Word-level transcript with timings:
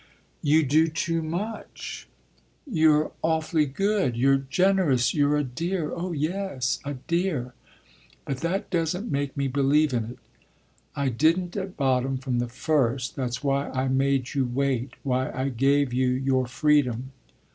"You 0.41 0.63
do 0.63 0.87
too 0.87 1.21
much. 1.21 2.07
You're 2.65 3.11
awfully 3.21 3.67
good, 3.67 4.17
you're 4.17 4.37
generous, 4.39 5.13
you're 5.13 5.37
a 5.37 5.43
dear, 5.43 5.91
oh 5.93 6.11
yes 6.11 6.79
a 6.83 6.95
dear. 6.95 7.53
But 8.25 8.37
that 8.37 8.71
doesn't 8.71 9.11
make 9.11 9.37
me 9.37 9.47
believe 9.47 9.93
in 9.93 10.05
it. 10.05 10.19
I 10.95 11.09
didn't 11.09 11.55
at 11.55 11.77
bottom, 11.77 12.17
from 12.17 12.39
the 12.39 12.49
first 12.49 13.15
that's 13.15 13.43
why 13.43 13.69
I 13.69 13.89
made 13.89 14.33
you 14.33 14.43
wait, 14.43 14.95
why 15.03 15.31
I 15.33 15.49
gave 15.49 15.93
you 15.93 16.07
your 16.09 16.47
freedom. 16.47 17.11